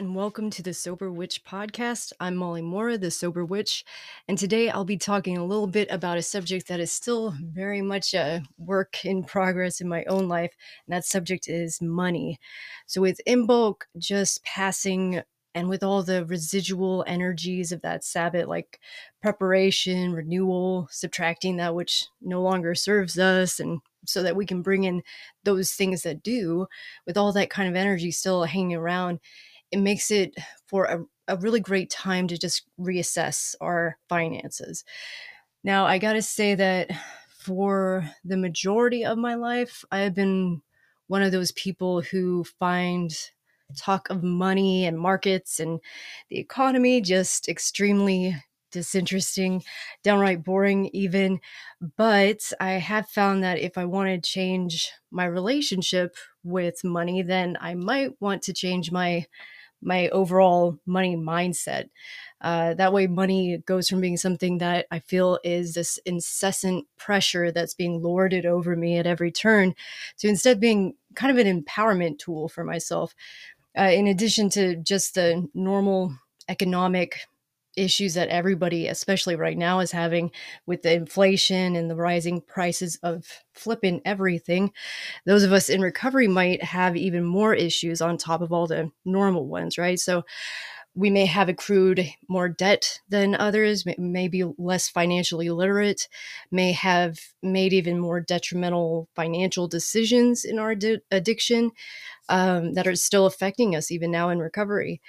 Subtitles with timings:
[0.00, 2.14] and welcome to the Sober Witch podcast.
[2.20, 3.84] I'm Molly Mora, the Sober Witch,
[4.28, 7.82] and today I'll be talking a little bit about a subject that is still very
[7.82, 10.52] much a work in progress in my own life,
[10.86, 12.40] and that subject is money.
[12.86, 15.20] So, with Imbolc just passing
[15.54, 18.80] and with all the residual energies of that Sabbath, like
[19.20, 24.84] preparation, renewal, subtracting that which no longer serves us, and so that we can bring
[24.84, 25.02] in
[25.44, 26.66] those things that do,
[27.06, 29.20] with all that kind of energy still hanging around,
[29.70, 30.34] it makes it
[30.66, 34.84] for a, a really great time to just reassess our finances.
[35.62, 36.90] Now, I got to say that
[37.28, 40.62] for the majority of my life, I have been
[41.06, 43.12] one of those people who find
[43.76, 45.80] talk of money and markets and
[46.28, 48.36] the economy just extremely
[48.72, 49.62] disinteresting,
[50.04, 51.40] downright boring, even.
[51.96, 57.56] But I have found that if I want to change my relationship with money, then
[57.60, 59.26] I might want to change my
[59.82, 61.88] my overall money mindset.
[62.40, 67.52] Uh, that way, money goes from being something that I feel is this incessant pressure
[67.52, 69.74] that's being lorded over me at every turn
[70.18, 73.14] to instead being kind of an empowerment tool for myself.
[73.78, 76.14] Uh, in addition to just the normal
[76.48, 77.20] economic
[77.76, 80.30] issues that everybody, especially right now, is having
[80.66, 84.72] with the inflation and the rising prices of flipping everything,
[85.26, 88.90] those of us in recovery might have even more issues on top of all the
[89.04, 89.98] normal ones, right?
[89.98, 90.24] So
[90.94, 96.08] we may have accrued more debt than others, may be less financially literate,
[96.50, 100.74] may have made even more detrimental financial decisions in our
[101.10, 101.70] addiction
[102.28, 105.00] um, that are still affecting us even now in recovery.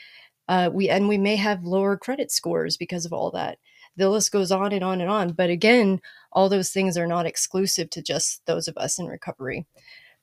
[0.48, 3.58] Uh, we and we may have lower credit scores because of all that.
[3.98, 5.34] The list goes on and on and on.
[5.34, 9.66] But again, all those things are not exclusive to just those of us in recovery.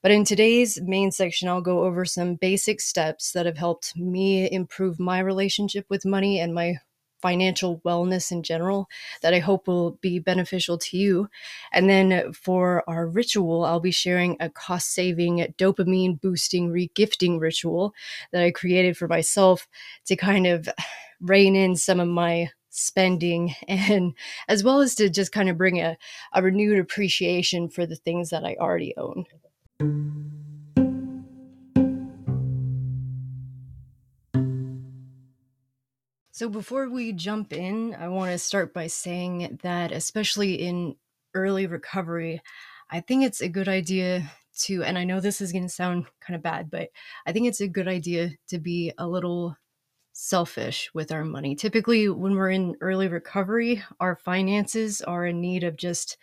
[0.01, 4.49] But in today's main section, I'll go over some basic steps that have helped me
[4.49, 6.75] improve my relationship with money and my
[7.21, 8.89] financial wellness in general
[9.21, 11.29] that I hope will be beneficial to you.
[11.71, 17.93] And then for our ritual, I'll be sharing a cost saving, dopamine boosting, regifting ritual
[18.31, 19.67] that I created for myself
[20.05, 20.69] to kind of
[21.21, 24.13] rein in some of my spending and
[24.47, 25.97] as well as to just kind of bring a,
[26.33, 29.25] a renewed appreciation for the things that I already own.
[36.39, 40.95] So, before we jump in, I want to start by saying that, especially in
[41.33, 42.41] early recovery,
[42.89, 46.05] I think it's a good idea to, and I know this is going to sound
[46.21, 46.91] kind of bad, but
[47.27, 49.57] I think it's a good idea to be a little
[50.13, 51.55] selfish with our money.
[51.55, 56.17] Typically, when we're in early recovery, our finances are in need of just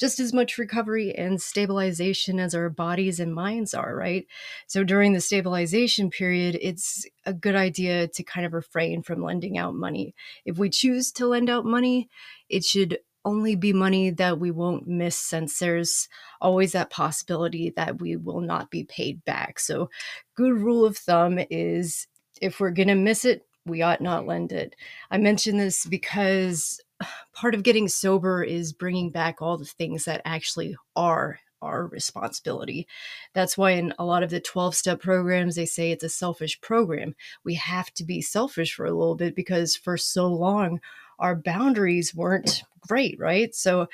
[0.00, 4.26] just as much recovery and stabilization as our bodies and minds are, right?
[4.66, 9.58] So during the stabilization period, it's a good idea to kind of refrain from lending
[9.58, 10.14] out money.
[10.46, 12.08] If we choose to lend out money,
[12.48, 16.08] it should only be money that we won't miss since there's
[16.40, 19.60] always that possibility that we will not be paid back.
[19.60, 19.90] So,
[20.34, 22.06] good rule of thumb is
[22.40, 24.74] if we're going to miss it, we ought not lend it.
[25.10, 26.80] I mention this because
[27.32, 32.86] part of getting sober is bringing back all the things that actually are our responsibility.
[33.34, 36.60] That's why in a lot of the 12 step programs, they say it's a selfish
[36.60, 37.14] program.
[37.44, 40.80] We have to be selfish for a little bit because for so long,
[41.18, 43.54] our boundaries weren't great, right?
[43.54, 43.88] So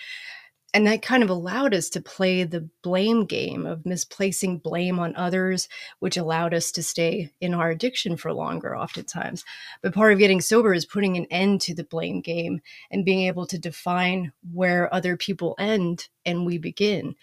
[0.74, 5.16] and that kind of allowed us to play the blame game of misplacing blame on
[5.16, 5.68] others,
[6.00, 9.44] which allowed us to stay in our addiction for longer, oftentimes.
[9.80, 12.60] But part of getting sober is putting an end to the blame game
[12.90, 17.16] and being able to define where other people end and we begin.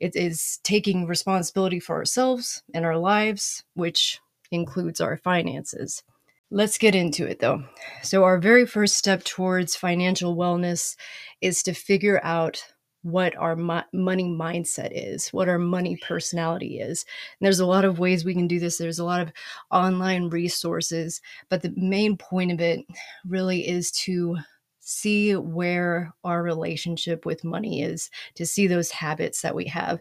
[0.00, 4.20] It is taking responsibility for ourselves and our lives, which
[4.50, 6.02] includes our finances.
[6.50, 7.64] Let's get into it though.
[8.02, 10.96] So, our very first step towards financial wellness
[11.40, 12.64] is to figure out
[13.06, 17.04] what our mo- money mindset is, what our money personality is.
[17.38, 18.78] And there's a lot of ways we can do this.
[18.78, 19.32] There's a lot of
[19.70, 22.84] online resources, but the main point of it
[23.24, 24.38] really is to
[24.80, 30.00] see where our relationship with money is, to see those habits that we have.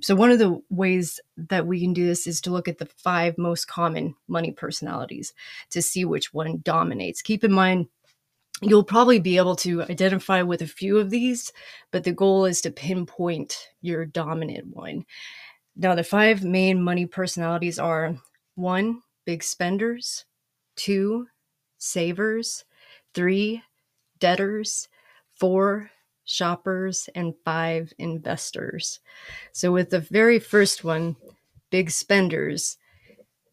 [0.00, 2.88] So, one of the ways that we can do this is to look at the
[2.96, 5.34] five most common money personalities
[5.70, 7.20] to see which one dominates.
[7.20, 7.88] Keep in mind,
[8.62, 11.52] You'll probably be able to identify with a few of these,
[11.90, 15.04] but the goal is to pinpoint your dominant one.
[15.76, 18.16] Now, the five main money personalities are
[18.54, 20.24] one, big spenders,
[20.76, 21.26] two,
[21.78, 22.64] savers,
[23.14, 23.62] three,
[24.20, 24.88] debtors,
[25.34, 25.90] four,
[26.24, 29.00] shoppers, and five, investors.
[29.52, 31.16] So, with the very first one,
[31.70, 32.78] big spenders,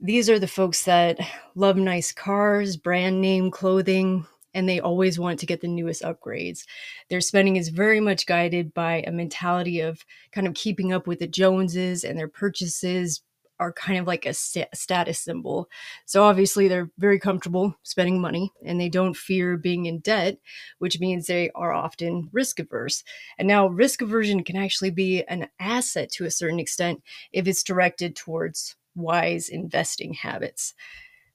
[0.01, 1.19] These are the folks that
[1.55, 6.65] love nice cars, brand name clothing, and they always want to get the newest upgrades.
[7.09, 11.19] Their spending is very much guided by a mentality of kind of keeping up with
[11.19, 13.21] the Joneses, and their purchases
[13.59, 15.69] are kind of like a st- status symbol.
[16.05, 20.37] So obviously, they're very comfortable spending money and they don't fear being in debt,
[20.79, 23.03] which means they are often risk averse.
[23.37, 27.03] And now, risk aversion can actually be an asset to a certain extent
[27.33, 30.73] if it's directed towards wise investing habits.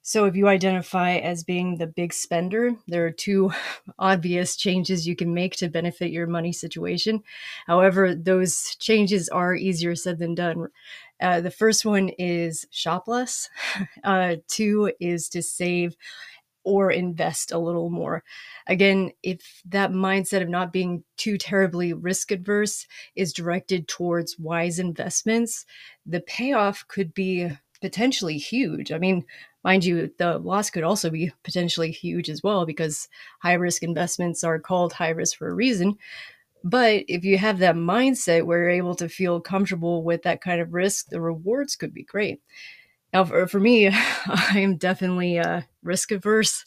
[0.07, 3.53] So, if you identify as being the big spender, there are two
[3.99, 7.23] obvious changes you can make to benefit your money situation.
[7.67, 10.69] However, those changes are easier said than done.
[11.23, 13.49] Uh, the first one is shop less,
[14.05, 15.97] uh, two is to save
[16.65, 18.23] or invest a little more.
[18.67, 22.87] Again, if that mindset of not being too terribly risk adverse
[23.17, 25.65] is directed towards wise investments,
[26.05, 27.51] the payoff could be
[27.81, 28.93] potentially huge.
[28.93, 29.25] I mean,
[29.65, 33.09] Mind you, the loss could also be potentially huge as well because
[33.41, 35.97] high risk investments are called high risk for a reason.
[36.65, 40.61] But if you have that mindset where you're able to feel comfortable with that kind
[40.61, 42.41] of risk, the rewards could be great.
[43.13, 46.65] Now, for, for me, I am definitely uh, risk averse.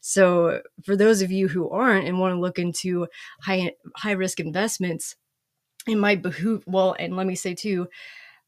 [0.00, 3.08] So, for those of you who aren't and want to look into
[3.42, 5.16] high high risk investments,
[5.86, 6.64] it might behoove.
[6.66, 7.88] Well, and let me say too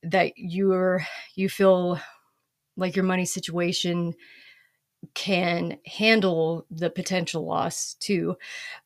[0.02, 1.06] that you're
[1.36, 2.00] you feel
[2.80, 4.14] like your money situation
[5.14, 8.36] can handle the potential loss too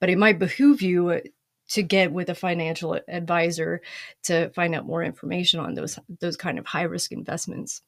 [0.01, 1.21] but it might behoove you
[1.69, 3.81] to get with a financial advisor
[4.23, 7.83] to find out more information on those those kind of high risk investments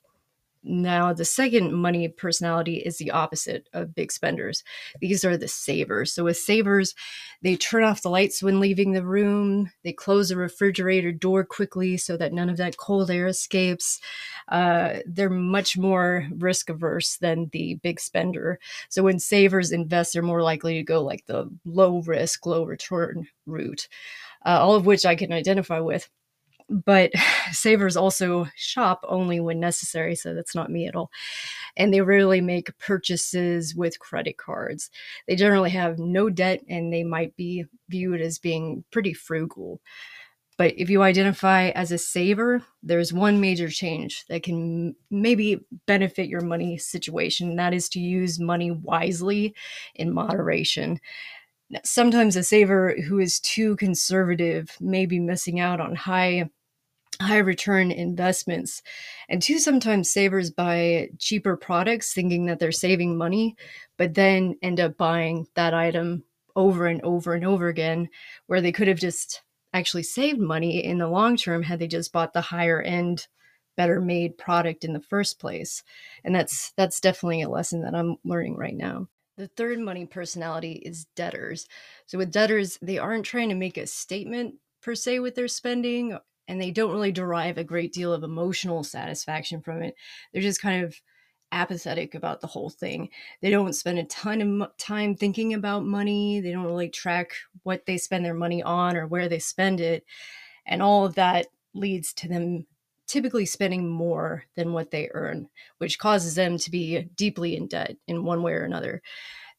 [0.68, 4.64] now, the second money personality is the opposite of big spenders.
[5.00, 6.12] These are the savers.
[6.12, 6.92] So, with savers,
[7.40, 11.96] they turn off the lights when leaving the room, they close the refrigerator door quickly
[11.96, 14.00] so that none of that cold air escapes.
[14.48, 18.58] Uh, they're much more risk averse than the big spender.
[18.88, 23.28] So, when savers invest, they're more likely to go like the low risk, low return
[23.46, 23.86] route,
[24.44, 26.10] uh, all of which I can identify with
[26.68, 27.12] but
[27.52, 31.10] savers also shop only when necessary so that's not me at all.
[31.76, 34.90] And they rarely make purchases with credit cards.
[35.26, 39.80] They generally have no debt and they might be viewed as being pretty frugal.
[40.58, 46.28] But if you identify as a saver there's one major change that can maybe benefit
[46.28, 49.54] your money situation and that is to use money wisely
[49.94, 50.98] in moderation.
[51.84, 56.48] Sometimes a saver who is too conservative may be missing out on high
[57.20, 58.82] high return investments.
[59.28, 63.56] And two, sometimes savers buy cheaper products thinking that they're saving money,
[63.96, 66.24] but then end up buying that item
[66.54, 68.08] over and over and over again,
[68.46, 69.42] where they could have just
[69.72, 73.26] actually saved money in the long term had they just bought the higher end
[73.76, 75.82] better made product in the first place
[76.24, 80.80] and that's that's definitely a lesson that i'm learning right now the third money personality
[80.84, 81.66] is debtors
[82.06, 86.18] so with debtors they aren't trying to make a statement per se with their spending
[86.48, 89.96] and they don't really derive a great deal of emotional satisfaction from it.
[90.32, 91.00] They're just kind of
[91.52, 93.08] apathetic about the whole thing.
[93.40, 96.40] They don't spend a ton of time thinking about money.
[96.40, 97.32] They don't really track
[97.62, 100.04] what they spend their money on or where they spend it.
[100.66, 102.66] And all of that leads to them
[103.06, 105.48] typically spending more than what they earn,
[105.78, 109.00] which causes them to be deeply in debt in one way or another.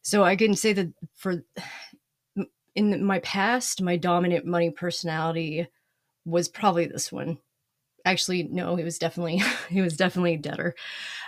[0.02, 1.42] So I can say that for
[2.74, 5.66] in my past, my dominant money personality
[6.28, 7.38] was probably this one.
[8.04, 10.74] Actually, no, he was definitely he was definitely a debtor.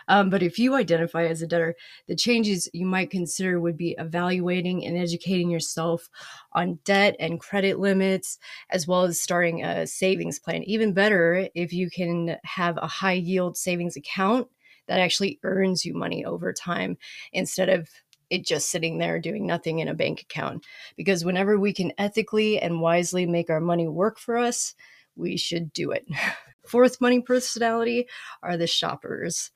[0.08, 1.76] Um, but if you identify as a debtor,
[2.08, 6.08] the changes you might consider would be evaluating and educating yourself
[6.52, 8.38] on debt and credit limits,
[8.70, 10.62] as well as starting a savings plan.
[10.64, 14.48] Even better, if you can have a high yield savings account
[14.88, 16.96] that actually earns you money over time
[17.32, 17.88] instead of
[18.30, 20.64] it just sitting there doing nothing in a bank account.
[20.96, 24.74] Because whenever we can ethically and wisely make our money work for us,
[25.16, 26.06] we should do it.
[26.66, 28.06] Fourth money personality
[28.42, 29.50] are the shoppers.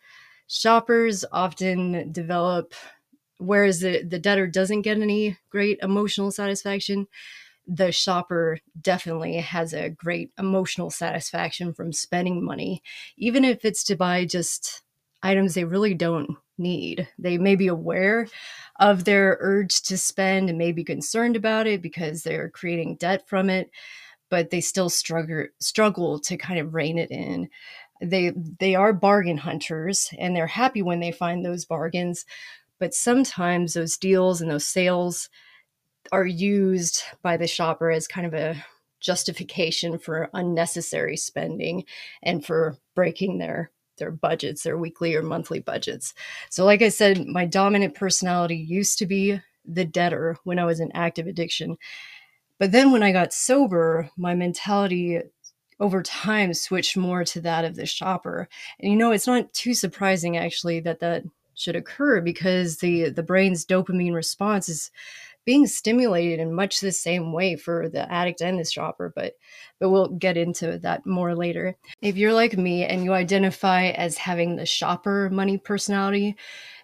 [0.46, 2.74] Shoppers often develop,
[3.38, 7.06] whereas the, the debtor doesn't get any great emotional satisfaction,
[7.66, 12.82] the shopper definitely has a great emotional satisfaction from spending money,
[13.16, 14.83] even if it's to buy just
[15.24, 17.08] items they really don't need.
[17.18, 18.28] They may be aware
[18.78, 23.26] of their urge to spend and may be concerned about it because they're creating debt
[23.28, 23.70] from it,
[24.30, 27.48] but they still struggle struggle to kind of rein it in.
[28.00, 32.26] They they are bargain hunters and they're happy when they find those bargains,
[32.78, 35.28] but sometimes those deals and those sales
[36.12, 38.62] are used by the shopper as kind of a
[39.00, 41.84] justification for unnecessary spending
[42.22, 46.14] and for breaking their their budgets, their weekly or monthly budgets.
[46.50, 50.80] So, like I said, my dominant personality used to be the debtor when I was
[50.80, 51.76] in active addiction.
[52.58, 55.20] But then when I got sober, my mentality
[55.80, 58.48] over time switched more to that of the shopper.
[58.78, 61.24] And you know, it's not too surprising actually that that
[61.54, 64.90] should occur because the the brain's dopamine response is
[65.44, 69.34] being stimulated in much the same way for the addict and the shopper but
[69.80, 71.76] but we'll get into that more later.
[72.00, 76.36] If you're like me and you identify as having the shopper money personality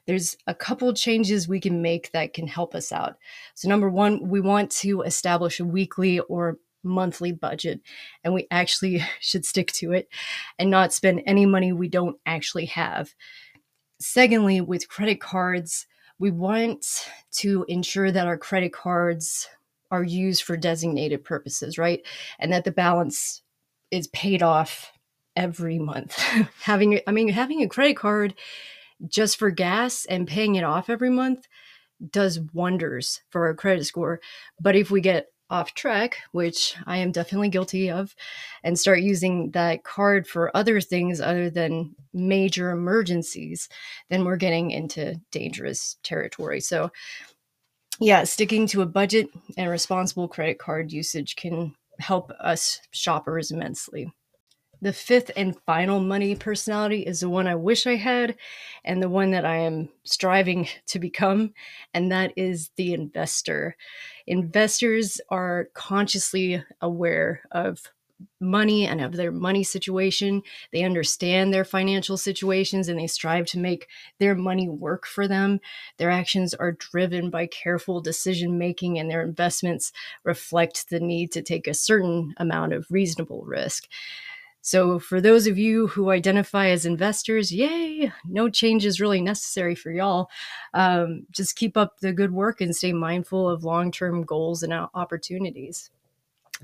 [0.07, 3.17] there's a couple changes we can make that can help us out.
[3.55, 7.81] So number one we want to establish a weekly or monthly budget
[8.25, 10.09] and we actually should stick to it
[10.59, 13.14] and not spend any money we don't actually have.
[14.00, 15.87] Secondly with credit cards
[16.21, 19.49] we want to ensure that our credit cards
[19.91, 22.03] are used for designated purposes, right?
[22.39, 23.43] And that the balance
[23.91, 24.93] is paid off
[25.35, 26.17] every month.
[26.61, 28.35] having I mean having a credit card
[29.09, 31.49] just for gas and paying it off every month
[32.12, 34.21] does wonders for our credit score.
[34.61, 38.14] But if we get off track, which I am definitely guilty of,
[38.62, 43.69] and start using that card for other things other than major emergencies,
[44.09, 46.61] then we're getting into dangerous territory.
[46.61, 46.90] So,
[47.99, 54.11] yeah, sticking to a budget and responsible credit card usage can help us shoppers immensely.
[54.83, 58.37] The fifth and final money personality is the one I wish I had
[58.83, 61.52] and the one that I am striving to become,
[61.92, 63.76] and that is the investor.
[64.31, 67.83] Investors are consciously aware of
[68.39, 70.43] money and of their money situation.
[70.73, 73.89] They understand their financial situations and they strive to make
[74.21, 75.59] their money work for them.
[75.97, 81.43] Their actions are driven by careful decision making, and their investments reflect the need to
[81.43, 83.89] take a certain amount of reasonable risk.
[84.62, 89.75] So, for those of you who identify as investors, yay, no change is really necessary
[89.75, 90.29] for y'all.
[90.75, 94.73] Um, just keep up the good work and stay mindful of long term goals and
[94.73, 95.90] opportunities.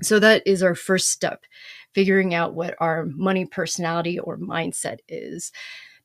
[0.03, 1.45] So, that is our first step
[1.93, 5.51] figuring out what our money personality or mindset is.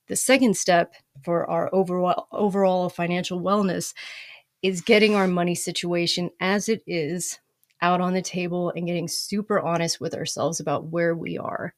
[0.09, 3.93] The second step for our overall, overall financial wellness
[4.63, 7.39] is getting our money situation as it is
[7.83, 11.75] out on the table and getting super honest with ourselves about where we are.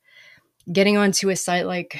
[0.71, 1.99] Getting onto a site like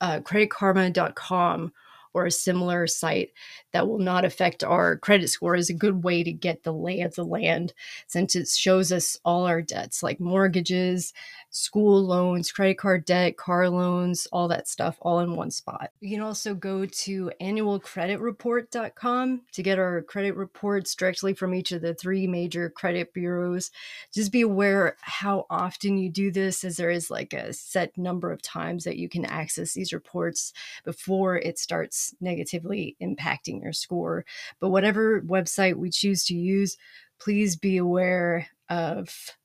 [0.00, 1.72] uh, creditkarma.com
[2.14, 3.30] or a similar site
[3.72, 7.00] that will not affect our credit score is a good way to get the lay
[7.00, 7.72] of the land
[8.06, 11.12] since it shows us all our debts like mortgages,
[11.50, 15.90] school loans, credit card debt, car loans, all that stuff all in one spot.
[16.00, 21.82] You can also go to annualcreditreport.com to get our credit reports directly from each of
[21.82, 23.70] the three major credit bureaus.
[24.12, 28.30] Just be aware how often you do this as there is like a set number
[28.30, 30.52] of times that you can access these reports
[30.84, 34.24] before it starts negatively impacting your score.
[34.60, 36.76] But whatever website we choose to use,
[37.18, 39.36] please be aware of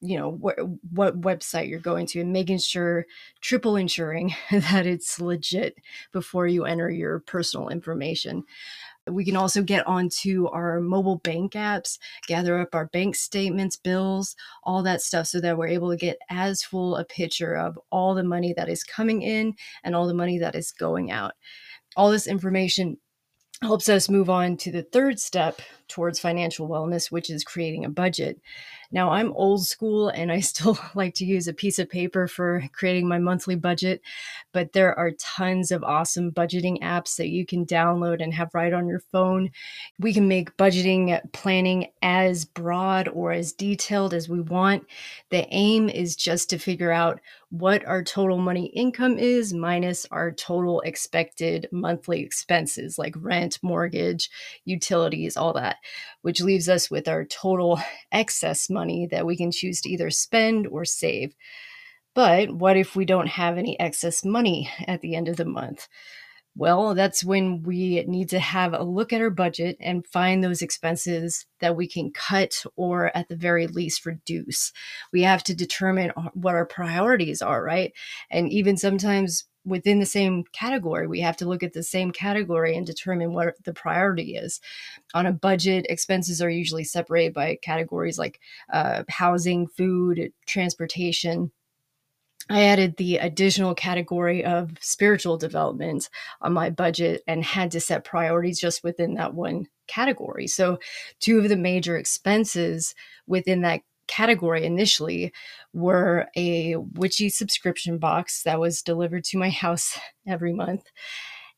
[0.00, 3.06] you know wh- what website you're going to and making sure
[3.40, 5.76] triple ensuring that it's legit
[6.12, 8.44] before you enter your personal information.
[9.06, 14.36] We can also get onto our mobile bank apps gather up our bank statements bills
[14.62, 18.14] all that stuff so that we're able to get as full a picture of all
[18.14, 21.32] the money that is coming in and all the money that is going out.
[21.96, 22.98] All this information
[23.62, 27.90] helps us move on to the third step towards financial wellness, which is creating a
[27.90, 28.40] budget.
[28.92, 32.64] Now, I'm old school and I still like to use a piece of paper for
[32.72, 34.00] creating my monthly budget,
[34.52, 38.72] but there are tons of awesome budgeting apps that you can download and have right
[38.72, 39.50] on your phone.
[39.98, 44.84] We can make budgeting planning as broad or as detailed as we want.
[45.30, 47.20] The aim is just to figure out
[47.50, 54.30] what our total money income is minus our total expected monthly expenses like rent, mortgage,
[54.64, 55.76] utilities, all that
[56.22, 57.80] which leaves us with our total
[58.12, 61.34] excess money that we can choose to either spend or save.
[62.14, 65.86] But what if we don't have any excess money at the end of the month?
[66.56, 70.62] Well, that's when we need to have a look at our budget and find those
[70.62, 74.72] expenses that we can cut or at the very least reduce.
[75.12, 77.92] We have to determine uh, what our priorities are, right?
[78.30, 81.06] And even sometimes within the same category.
[81.06, 84.60] We have to look at the same category and determine what the priority is.
[85.14, 88.40] On a budget, expenses are usually separated by categories like
[88.72, 91.50] uh, housing, food, transportation.
[92.48, 96.08] I added the additional category of spiritual development
[96.40, 100.48] on my budget and had to set priorities just within that one category.
[100.48, 100.78] So,
[101.20, 102.94] two of the major expenses
[103.26, 105.32] within that category initially
[105.72, 110.82] were a witchy subscription box that was delivered to my house every month.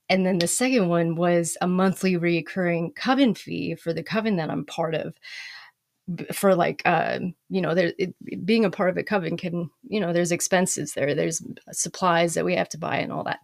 [0.08, 4.50] And then the second one was a monthly recurring coven fee for the coven that
[4.50, 5.14] I'm part of
[6.32, 10.00] for like uh, you know there it, being a part of a coven can you
[10.00, 11.40] know there's expenses there there's
[11.70, 13.38] supplies that we have to buy and all that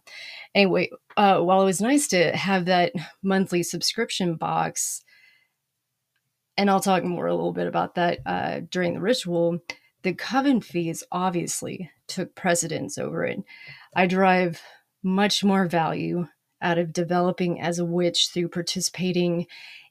[0.53, 2.91] anyway uh, while it was nice to have that
[3.23, 5.01] monthly subscription box
[6.59, 9.59] and i'll talk more a little bit about that uh, during the ritual.
[10.03, 13.41] The coven fees obviously took precedence over it.
[13.95, 14.61] I derive
[15.01, 16.27] much more value
[16.61, 19.47] out of developing as a witch through participating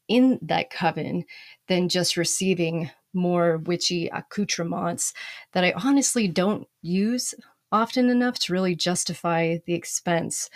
[0.08, 1.24] in that coven
[1.68, 5.14] than just receiving more witchy accoutrements
[5.52, 7.34] that I honestly don't use
[7.70, 10.48] often enough to really justify the expense.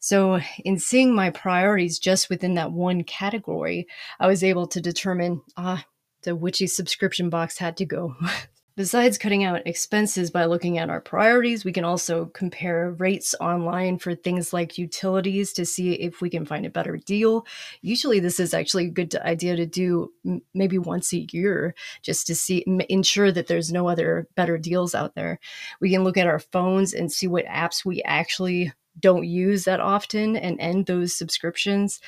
[0.00, 3.86] So, in seeing my priorities just within that one category,
[4.20, 5.84] I was able to determine ah,
[6.22, 8.14] the witchy subscription box had to go.
[8.78, 13.98] Besides cutting out expenses by looking at our priorities, we can also compare rates online
[13.98, 17.44] for things like utilities to see if we can find a better deal.
[17.82, 20.12] Usually, this is actually a good idea to do
[20.54, 25.16] maybe once a year just to see, ensure that there's no other better deals out
[25.16, 25.40] there.
[25.80, 29.80] We can look at our phones and see what apps we actually don't use that
[29.80, 32.00] often and end those subscriptions.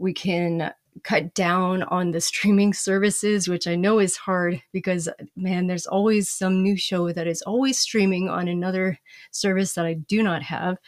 [0.00, 0.72] We can
[1.02, 6.28] cut down on the streaming services, which I know is hard because, man, there's always
[6.28, 8.98] some new show that is always streaming on another
[9.30, 10.78] service that I do not have.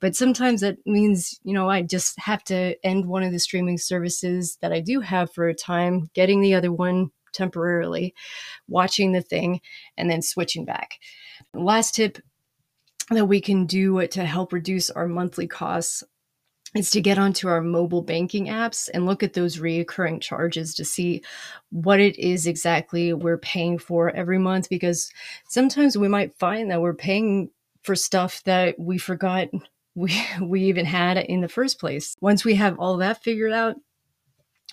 [0.00, 3.78] But sometimes that means, you know, I just have to end one of the streaming
[3.78, 8.14] services that I do have for a time, getting the other one temporarily,
[8.68, 9.60] watching the thing,
[9.96, 10.98] and then switching back.
[11.54, 12.18] Last tip
[13.10, 16.04] that we can do to help reduce our monthly costs
[16.74, 20.84] is to get onto our mobile banking apps and look at those reoccurring charges to
[20.84, 21.22] see
[21.70, 25.10] what it is exactly we're paying for every month because
[25.48, 27.50] sometimes we might find that we're paying
[27.82, 29.48] for stuff that we forgot
[29.94, 32.16] we we even had in the first place.
[32.20, 33.76] Once we have all that figured out,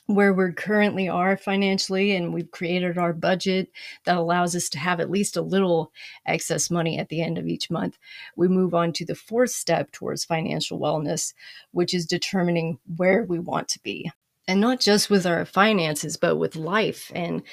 [0.10, 3.70] where we currently are financially and we've created our budget
[4.06, 5.92] that allows us to have at least a little
[6.26, 8.00] excess money at the end of each month.
[8.36, 11.34] We move on to the fourth step towards financial wellness
[11.74, 14.12] which is determining where we want to be.
[14.48, 17.12] And not just with our finances but with life.
[17.14, 17.44] And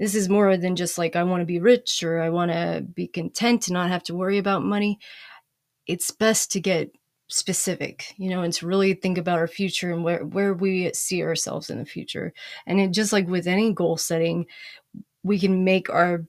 [0.00, 2.84] this is more than just like i want to be rich or i want to
[2.92, 4.98] be content to not have to worry about money.
[5.86, 6.90] It's best to get
[7.30, 11.22] specific, you know, and to really think about our future and where, where we see
[11.22, 12.32] ourselves in the future.
[12.66, 14.46] And it, just like with any goal setting,
[15.22, 16.26] we can make our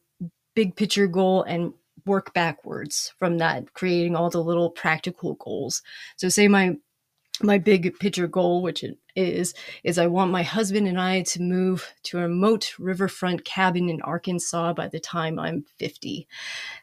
[0.55, 1.73] big picture goal and
[2.05, 5.81] work backwards from that, creating all the little practical goals.
[6.15, 6.77] So say my
[7.43, 11.41] my big picture goal, which it is, is I want my husband and I to
[11.41, 16.27] move to a remote riverfront cabin in Arkansas by the time I'm 50.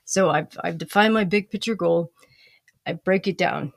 [0.05, 2.13] So I've, I've defined my big picture goal.
[2.87, 3.73] I break it down.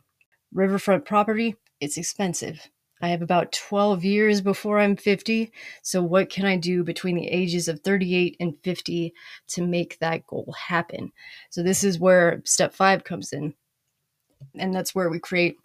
[0.53, 2.69] Riverfront property, it's expensive.
[3.01, 5.51] I have about 12 years before I'm 50.
[5.81, 9.13] So, what can I do between the ages of 38 and 50
[9.49, 11.11] to make that goal happen?
[11.49, 13.55] So, this is where step five comes in.
[14.55, 15.57] And that's where we create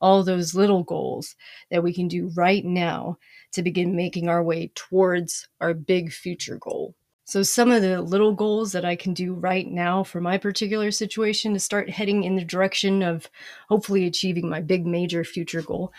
[0.00, 1.36] all those little goals
[1.70, 3.18] that we can do right now
[3.52, 6.94] to begin making our way towards our big future goal.
[7.28, 10.92] So, some of the little goals that I can do right now for my particular
[10.92, 13.28] situation to start heading in the direction of
[13.68, 15.92] hopefully achieving my big major future goal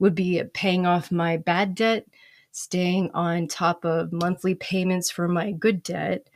[0.00, 2.04] would be paying off my bad debt,
[2.52, 6.28] staying on top of monthly payments for my good debt,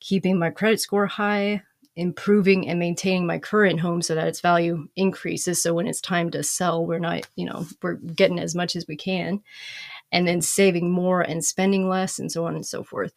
[0.00, 1.62] keeping my credit score high,
[1.94, 5.62] improving and maintaining my current home so that its value increases.
[5.62, 8.88] So, when it's time to sell, we're not, you know, we're getting as much as
[8.88, 9.40] we can
[10.14, 13.12] and then saving more and spending less and so on and so forth.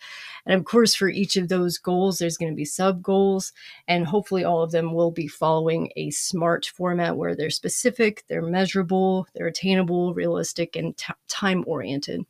[0.48, 3.54] And of course, for each of those goals, there's going to be sub goals,
[3.88, 8.42] and hopefully, all of them will be following a SMART format where they're specific, they're
[8.42, 12.26] measurable, they're attainable, realistic, and t- time oriented.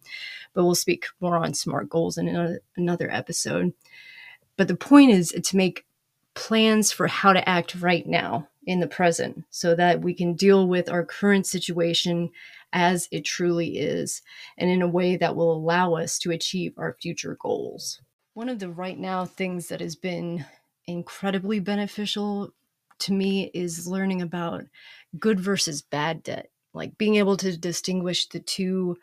[0.53, 3.71] But we'll speak more on SMART goals in another, another episode.
[4.57, 5.85] But the point is to make
[6.33, 10.67] plans for how to act right now in the present so that we can deal
[10.67, 12.29] with our current situation
[12.73, 14.21] as it truly is
[14.57, 18.01] and in a way that will allow us to achieve our future goals.
[18.33, 20.45] One of the right now things that has been
[20.85, 22.53] incredibly beneficial
[22.99, 24.65] to me is learning about
[25.19, 26.49] good versus bad debt.
[26.73, 28.97] Like being able to distinguish the two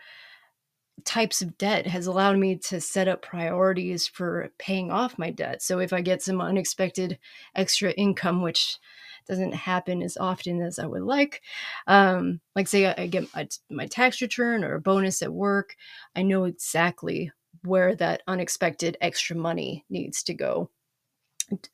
[1.05, 5.63] types of debt has allowed me to set up priorities for paying off my debt.
[5.63, 7.19] So if I get some unexpected
[7.55, 8.79] extra income, which
[9.27, 11.43] doesn't happen as often as I would like.
[11.87, 15.77] Um, like say I, get my, my tax return or a bonus at work,
[16.15, 17.31] I know exactly
[17.63, 20.71] where that unexpected extra money needs to go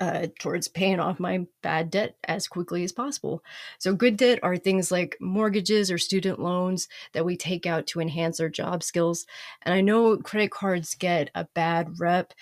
[0.00, 3.42] uh, towards paying off my bad debt as quickly as possible.
[3.78, 8.00] So, good debt are things like mortgages or student loans that we take out to
[8.00, 9.26] enhance our job skills.
[9.62, 12.32] And I know credit cards get a bad rep,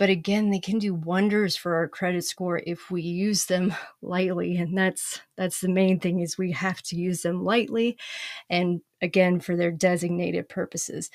[0.00, 4.56] but again, they can do wonders for our credit score if we use them lightly.
[4.56, 7.98] And that's that's the main thing is we have to use them lightly,
[8.48, 11.10] and again for their designated purposes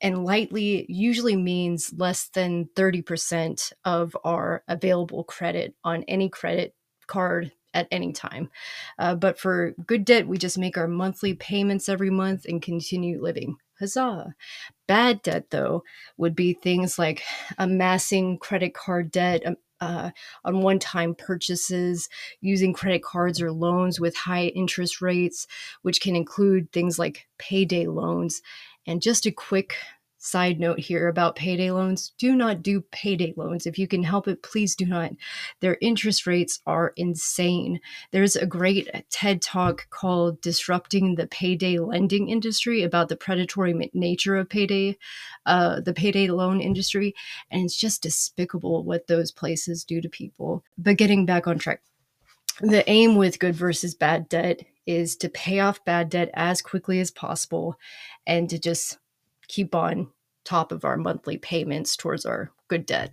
[0.00, 6.74] and lightly usually means less than 30% of our available credit on any credit
[7.06, 8.50] card at any time.
[8.98, 13.22] Uh, but for good debt, we just make our monthly payments every month and continue
[13.22, 13.56] living.
[13.80, 14.34] Huzzah.
[14.86, 15.82] Bad debt, though,
[16.16, 17.22] would be things like
[17.58, 20.10] amassing credit card debt, um, uh,
[20.44, 22.08] on one time purchases,
[22.42, 25.46] using credit cards or loans with high interest rates,
[25.82, 28.42] which can include things like payday loans.
[28.86, 29.74] And just a quick
[30.20, 33.66] side note here about payday loans do not do payday loans.
[33.66, 35.12] If you can help it please do not.
[35.60, 37.80] Their interest rates are insane.
[38.10, 44.36] There's a great ted talk called disrupting the payday lending industry about the predatory nature
[44.36, 44.98] of payday
[45.46, 47.14] uh, the payday loan industry
[47.50, 50.62] and it's just despicable what those places do to people.
[50.76, 51.80] But getting back on track
[52.60, 57.00] the aim with good versus bad debt is to pay off bad debt as quickly
[57.00, 57.76] as possible
[58.26, 58.98] and to just
[59.50, 60.08] keep on
[60.44, 63.12] top of our monthly payments towards our good debt.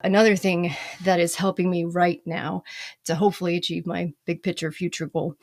[0.00, 2.62] Another thing that is helping me right now
[3.04, 5.34] to hopefully achieve my big picture future goal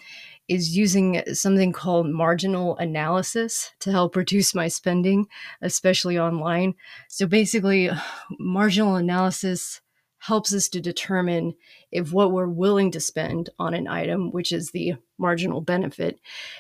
[0.47, 5.27] is using something called marginal analysis to help reduce my spending,
[5.62, 6.73] especially online.
[7.09, 7.89] So basically,
[8.39, 9.81] marginal analysis
[10.23, 11.53] helps us to determine
[11.91, 16.17] if what we're willing to spend on an item, which is the marginal benefit,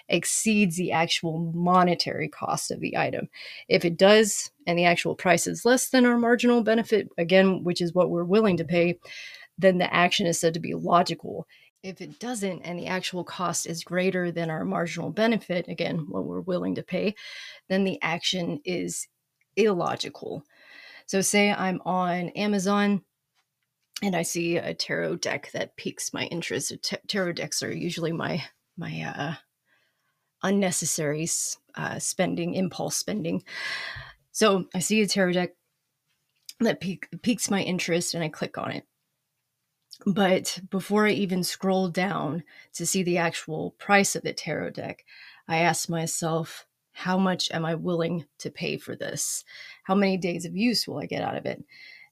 [0.09, 3.29] exceeds the actual monetary cost of the item.
[3.69, 7.79] If it does, and the actual price is less than our marginal benefit, again, which
[7.79, 8.99] is what we're willing to pay,
[9.57, 11.47] then the action is said to be logical.
[11.83, 16.25] If it doesn't, and the actual cost is greater than our marginal benefit, again, what
[16.25, 17.15] we're willing to pay,
[17.69, 19.07] then the action is
[19.55, 20.43] illogical.
[21.05, 23.03] So, say I'm on Amazon
[24.01, 26.73] and I see a tarot deck that piques my interest.
[26.81, 28.43] T- tarot decks are usually my
[28.77, 29.33] my uh,
[30.41, 31.27] unnecessary
[31.75, 33.43] uh, spending, impulse spending.
[34.31, 35.51] So I see a tarot deck
[36.59, 38.85] that pique, piques my interest, and I click on it.
[40.05, 45.05] But before I even scroll down to see the actual price of the tarot deck,
[45.47, 49.43] I ask myself, how much am I willing to pay for this?
[49.83, 51.63] How many days of use will I get out of it?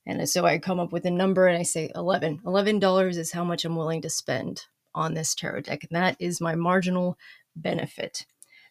[0.06, 2.40] And so I come up with a number and I say 11.
[2.46, 5.84] $11 is how much I'm willing to spend on this tarot deck.
[5.84, 7.18] And that is my marginal
[7.56, 8.26] benefit.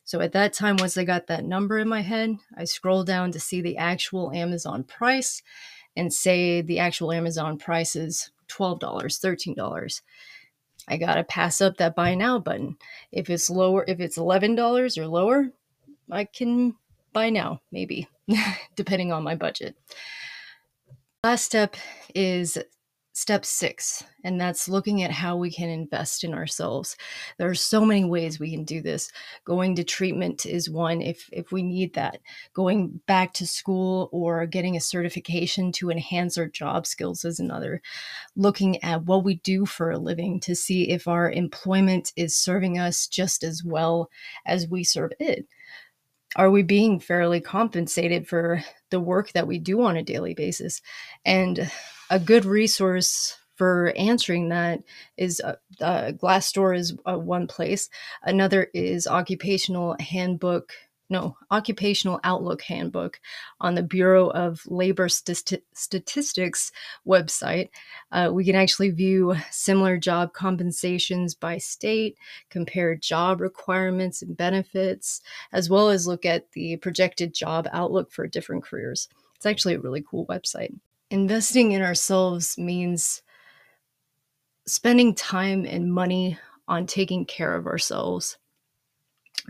[0.05, 3.33] So at that time, once I got that number in my head, I scroll down
[3.33, 5.43] to see the actual Amazon price
[5.97, 10.01] and say the actual Amazon price is $12, $13.
[10.89, 12.77] I got to pass up that buy now button.
[13.13, 15.51] If it's lower, if it's $11 or lower,
[16.11, 16.75] I can
[17.13, 18.09] buy now, maybe,
[18.77, 19.77] depending on my budget.
[21.23, 21.77] Last step
[22.15, 22.57] is
[23.13, 26.97] step six, and that's looking at how we can invest in ourselves.
[27.37, 29.13] There are so many ways we can do this.
[29.45, 32.21] Going to treatment is one if if we need that.
[32.55, 37.83] Going back to school or getting a certification to enhance our job skills is another.
[38.35, 42.79] Looking at what we do for a living to see if our employment is serving
[42.79, 44.09] us just as well
[44.47, 45.47] as we serve it
[46.37, 50.83] are we being fairly compensated for the work that we do on a daily basis?
[51.25, 51.71] And
[52.11, 54.83] a good resource for answering that
[55.19, 57.91] is uh, uh, Glassdoor is uh, one place.
[58.23, 60.73] Another is Occupational Handbook
[61.11, 63.21] no, Occupational Outlook Handbook
[63.61, 66.71] on the Bureau of Labor St- Statistics
[67.07, 67.71] website.
[68.13, 72.17] Uh, we can actually view similar job compensations by state,
[72.49, 75.21] compare job requirements and benefits,
[75.53, 79.09] as well as look at the projected job outlook for different careers.
[79.35, 80.73] It's actually a really cool website.
[81.11, 83.21] Investing in ourselves means
[84.65, 88.39] spending time and money on taking care of ourselves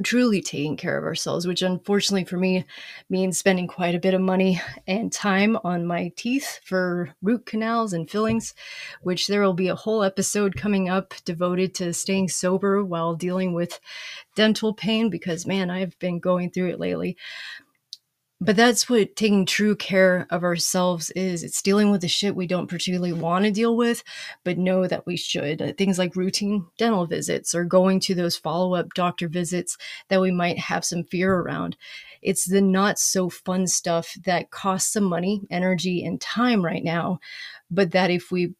[0.03, 2.65] truly taking care of ourselves, which unfortunately for me
[3.09, 7.93] means spending quite a bit of money and time on my teeth for root canals
[7.93, 8.55] and fillings,
[9.03, 13.53] which there will be a whole episode coming up devoted to staying sober while dealing
[13.53, 13.81] with
[14.35, 17.17] dental pain because man, I've been going through it lately.
[18.43, 22.47] But that's what taking true care of ourselves is it's dealing with the shit we
[22.47, 24.03] don't particularly want to deal with
[24.45, 28.37] but know that we should uh, things like routine dental visits or going to those
[28.37, 29.77] follow-up doctor visits
[30.09, 31.77] that we might have some fear around
[32.23, 37.19] it's the not so fun stuff that costs some money energy and time right now
[37.71, 38.55] but that if we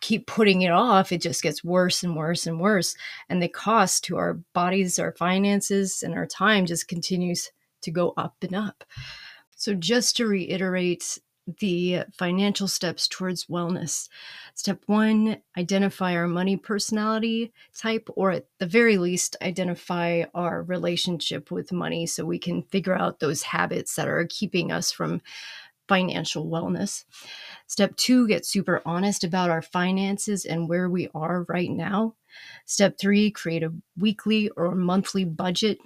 [0.00, 2.94] keep putting it off, it just gets worse and worse and worse.
[3.30, 7.50] And the cost to our bodies, our finances, and our time just continues
[7.84, 8.84] to go up and up.
[9.56, 11.18] So, just to reiterate
[11.58, 14.08] the financial steps towards wellness.
[14.54, 21.50] Step one, identify our money personality type, or at the very least, identify our relationship
[21.50, 25.20] with money so we can figure out those habits that are keeping us from
[25.86, 27.04] financial wellness.
[27.66, 32.14] Step two, get super honest about our finances and where we are right now.
[32.64, 35.78] Step three, create a weekly or monthly budget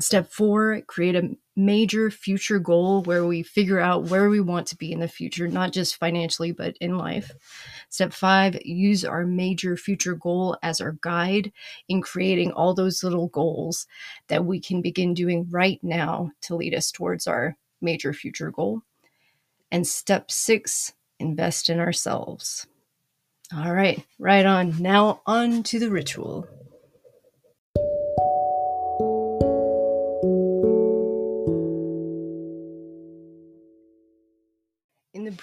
[0.00, 4.76] Step four, create a major future goal where we figure out where we want to
[4.76, 7.32] be in the future, not just financially, but in life.
[7.88, 11.50] Step five, use our major future goal as our guide
[11.88, 13.86] in creating all those little goals
[14.28, 18.82] that we can begin doing right now to lead us towards our major future goal.
[19.72, 22.66] And step six, invest in ourselves.
[23.56, 24.82] All right, right on.
[24.82, 26.48] Now, on to the ritual.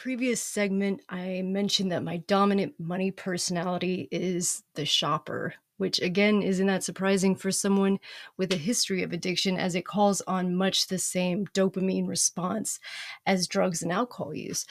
[0.04, 6.68] Previous segment, I mentioned that my dominant money personality is the shopper, which again isn't
[6.68, 8.00] that surprising for someone
[8.38, 12.82] with a history of addiction, as it calls on much the same dopamine response
[13.26, 14.66] as drugs and alcohol use.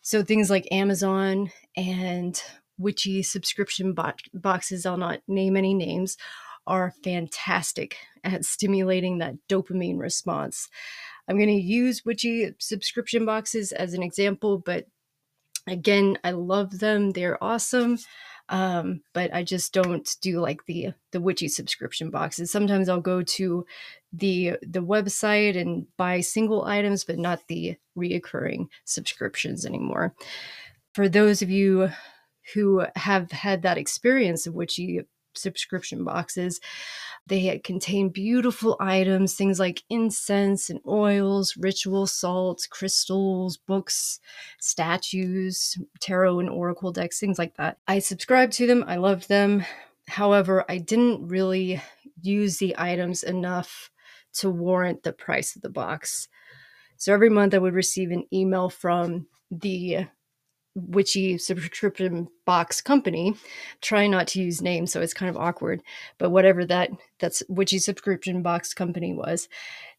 [0.00, 2.42] So things like Amazon and
[2.76, 6.16] witchy subscription bo- boxes, I'll not name any names,
[6.66, 10.68] are fantastic at stimulating that dopamine response.
[11.28, 14.86] I'm going to use Witchy subscription boxes as an example, but
[15.66, 17.10] again, I love them.
[17.10, 17.98] They're awesome.
[18.48, 22.50] Um, but I just don't do like the the witchy subscription boxes.
[22.50, 23.64] Sometimes I'll go to
[24.12, 30.14] the the website and buy single items, but not the reoccurring subscriptions anymore.
[30.92, 31.90] For those of you
[32.52, 35.00] who have had that experience of witchy
[35.34, 36.60] subscription boxes,
[37.26, 44.18] they contain beautiful items, things like incense and oils, ritual salts, crystals, books,
[44.58, 47.78] statues, tarot and oracle decks, things like that.
[47.86, 49.64] I subscribed to them, I loved them.
[50.08, 51.80] However, I didn't really
[52.20, 53.90] use the items enough
[54.34, 56.28] to warrant the price of the box.
[56.96, 60.06] So every month I would receive an email from the
[60.74, 63.34] witchy subscription box company
[63.82, 65.82] try not to use names so it's kind of awkward
[66.16, 69.48] but whatever that that's witchy subscription box company was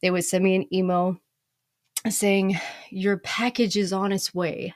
[0.01, 1.17] they would send me an email
[2.09, 2.59] saying
[2.89, 4.73] your package is on its way.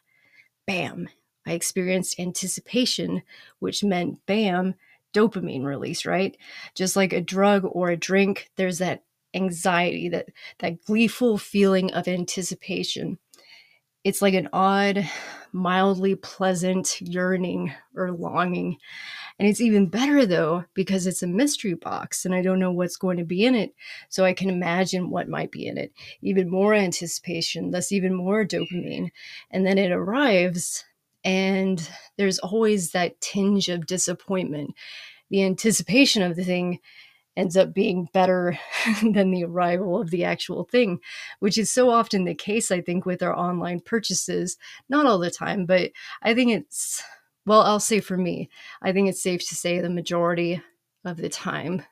[0.65, 1.09] Bam.
[1.45, 3.23] I experienced anticipation
[3.59, 4.75] which meant bam
[5.13, 6.35] dopamine release right?
[6.75, 10.27] Just like a drug or a drink there's that anxiety that
[10.59, 13.17] that gleeful feeling of anticipation
[14.07, 15.05] it's like an odd,
[15.51, 18.77] mildly pleasant yearning or longing.
[19.37, 22.95] And it's even better though, because it's a mystery box and I don't know what's
[22.95, 23.75] going to be in it.
[24.07, 25.91] So I can imagine what might be in it.
[26.21, 29.09] Even more anticipation, thus, even more dopamine.
[29.51, 30.85] And then it arrives,
[31.25, 34.73] and there's always that tinge of disappointment.
[35.29, 36.79] The anticipation of the thing
[37.37, 38.59] ends up being better
[39.01, 40.99] than the arrival of the actual thing,
[41.39, 44.57] which is so often the case, I think, with our online purchases.
[44.89, 45.91] Not all the time, but
[46.23, 47.01] I think it's,
[47.45, 48.49] well, I'll say for me,
[48.81, 50.61] I think it's safe to say the majority
[51.05, 51.83] of the time,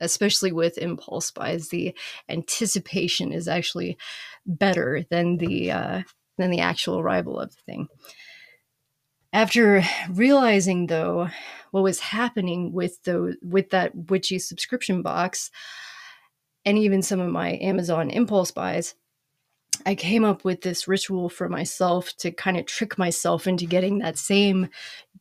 [0.00, 1.94] especially with impulse buys, the
[2.28, 3.98] anticipation is actually
[4.46, 6.02] better than the, uh,
[6.38, 7.88] than the actual arrival of the thing.
[9.32, 11.28] After realizing, though,
[11.74, 15.50] what was happening with the with that witchy subscription box,
[16.64, 18.94] and even some of my Amazon impulse buys,
[19.84, 23.98] I came up with this ritual for myself to kind of trick myself into getting
[23.98, 24.68] that same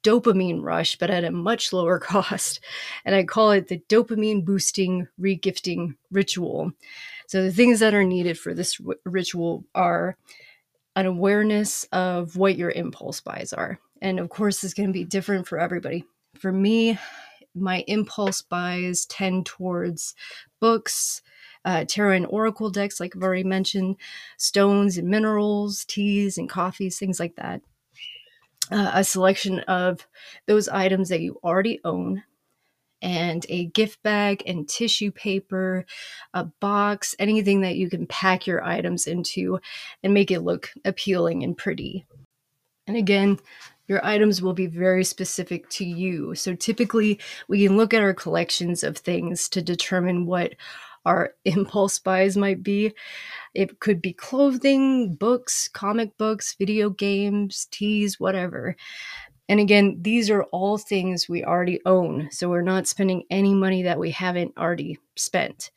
[0.03, 2.59] dopamine rush, but at a much lower cost.
[3.03, 6.71] And I call it the dopamine boosting regifting ritual.
[7.25, 10.17] So, the things that are needed for this r- ritual are
[10.95, 13.79] an awareness of what your impulse buys are.
[14.03, 16.05] And of course, it's going to be different for everybody.
[16.37, 16.97] For me,
[17.55, 20.15] my impulse buys tend towards
[20.59, 21.21] books,
[21.65, 23.97] uh, tarot and oracle decks, like I've already mentioned,
[24.37, 27.61] stones and minerals, teas and coffees, things like that.
[28.71, 30.07] Uh, a selection of
[30.47, 32.23] those items that you already own,
[33.01, 35.85] and a gift bag and tissue paper,
[36.33, 39.59] a box, anything that you can pack your items into
[40.01, 42.05] and make it look appealing and pretty.
[42.87, 43.39] And again,
[43.87, 46.35] your items will be very specific to you.
[46.35, 50.53] So typically, we can look at our collections of things to determine what
[51.05, 52.93] our impulse buys might be.
[53.53, 58.75] It could be clothing, books, comic books, video games, teas, whatever.
[59.49, 62.29] And again, these are all things we already own.
[62.31, 65.71] So we're not spending any money that we haven't already spent.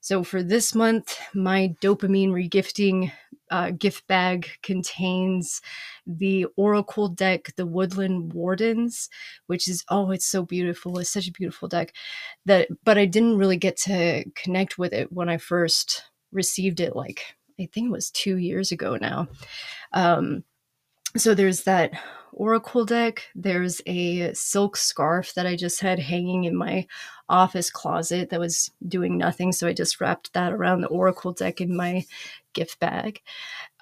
[0.00, 3.12] So for this month, my dopamine regifting
[3.50, 5.60] uh, gift bag contains
[6.06, 9.08] the Oracle deck, the Woodland Wardens,
[9.46, 10.98] which is oh, it's so beautiful.
[10.98, 11.92] It's such a beautiful deck
[12.46, 16.96] that, but I didn't really get to connect with it when I first received it.
[16.96, 17.22] Like
[17.60, 19.28] I think it was two years ago now.
[19.92, 20.44] Um,
[21.16, 21.92] so there's that
[22.32, 26.86] oracle deck there's a silk scarf that i just had hanging in my
[27.28, 31.60] office closet that was doing nothing so i just wrapped that around the oracle deck
[31.60, 32.04] in my
[32.52, 33.20] gift bag.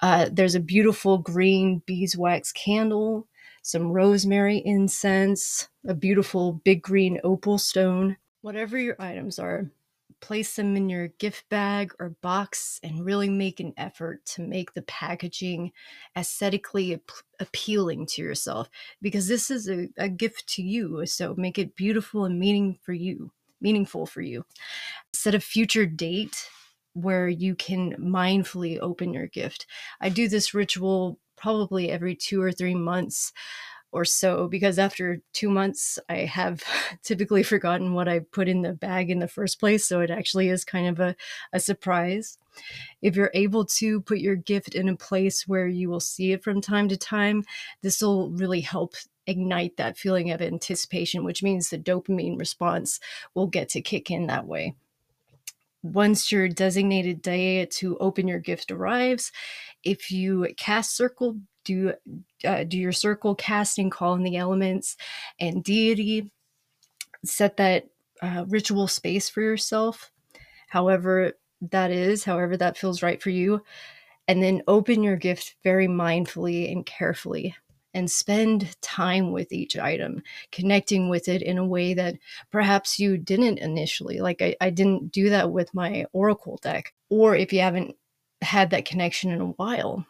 [0.01, 3.27] Uh, there's a beautiful green beeswax candle
[3.61, 8.17] some rosemary incense a beautiful big green opal stone.
[8.41, 9.69] Whatever your items are
[10.21, 14.73] place them in your gift bag or box and really make an effort to make
[14.73, 15.71] the packaging
[16.17, 18.69] aesthetically ap- appealing to yourself
[19.01, 22.91] because this is a, a gift to you so make it beautiful and meaning for
[22.91, 24.45] you meaningful for you.
[25.13, 26.49] Set a future date
[27.01, 29.65] where you can mindfully open your gift.
[30.01, 33.31] I do this ritual probably every two or three months
[33.91, 36.63] or so because after two months i have
[37.03, 40.49] typically forgotten what i put in the bag in the first place so it actually
[40.49, 41.15] is kind of a,
[41.53, 42.37] a surprise.
[43.01, 46.43] If you're able to put your gift in a place where you will see it
[46.43, 47.45] from time to time
[47.81, 48.95] this will really help
[49.27, 52.99] ignite that feeling of anticipation which means the dopamine response
[53.33, 54.75] will get to kick in that way
[55.83, 59.31] once your designated day to open your gift arrives,
[59.83, 61.93] if you cast circle do
[62.45, 64.97] uh, do your circle casting, call in the elements
[65.39, 66.31] and deity.
[67.25, 67.87] Set that
[68.21, 70.11] uh, ritual space for yourself,
[70.67, 73.61] however that is, however that feels right for you,
[74.27, 77.55] and then open your gift very mindfully and carefully
[77.93, 80.21] and spend time with each item,
[80.51, 82.15] connecting with it in a way that
[82.51, 84.19] perhaps you didn't initially.
[84.19, 86.93] Like I, I didn't do that with my Oracle deck.
[87.09, 87.95] Or if you haven't
[88.41, 90.05] had that connection in a while,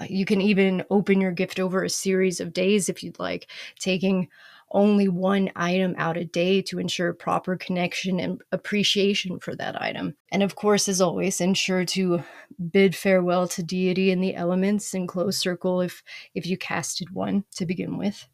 [0.00, 3.48] uh, you can even open your gift over a series of days if you'd like,
[3.78, 4.28] taking
[4.74, 10.16] only one item out a day to ensure proper connection and appreciation for that item.
[10.30, 12.22] And of course, as always, ensure to
[12.70, 16.02] bid farewell to deity and the elements in close circle if
[16.34, 18.28] if you casted one to begin with.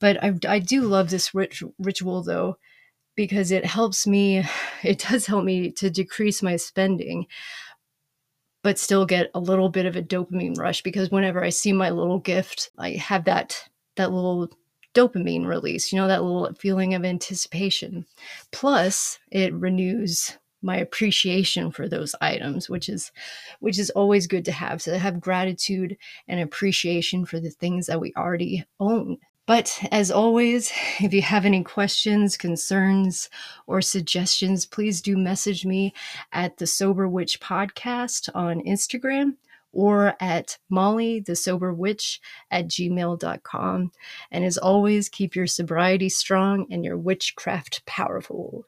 [0.00, 2.56] But I, I do love this rit- ritual though
[3.14, 4.44] because it helps me
[4.82, 7.26] it does help me to decrease my spending
[8.62, 11.90] but still get a little bit of a dopamine rush because whenever I see my
[11.90, 14.48] little gift, I have that that little
[14.94, 18.06] dopamine release, you know, that little feeling of anticipation.
[18.50, 23.10] Plus, it renews my appreciation for those items, which is
[23.60, 24.80] which is always good to have.
[24.80, 25.96] So to have gratitude
[26.28, 29.18] and appreciation for the things that we already own.
[29.44, 33.28] But as always, if you have any questions, concerns,
[33.66, 35.92] or suggestions, please do message me
[36.32, 39.34] at the Sober Witch Podcast on Instagram
[39.72, 43.92] or at Molly the Sober Witch at gmail.com.
[44.30, 48.64] And as always, keep your sobriety strong and your witchcraft powerful.